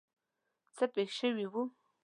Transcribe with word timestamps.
څه 0.75 0.83
پېښ 0.93 1.09
شوي 1.19 1.45
وو. 1.51 1.63